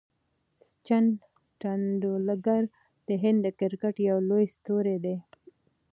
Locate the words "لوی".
4.29-4.45